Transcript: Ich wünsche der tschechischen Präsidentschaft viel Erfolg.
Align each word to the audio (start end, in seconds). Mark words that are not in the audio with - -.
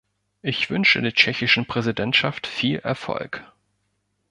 Ich 0.41 0.71
wünsche 0.71 0.99
der 0.99 1.13
tschechischen 1.13 1.67
Präsidentschaft 1.67 2.47
viel 2.47 2.79
Erfolg. 2.79 3.43